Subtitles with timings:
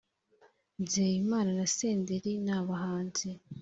[0.81, 3.29] nzeyimana na senderi n’abahanzi